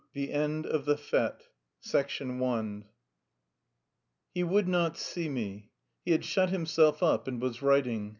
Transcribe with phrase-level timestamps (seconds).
[0.13, 1.43] THE END OF THE FETE
[1.93, 2.83] I
[4.33, 5.69] HE WOULD NOT SEE ME.
[6.03, 8.09] He had shut himself up and was writing.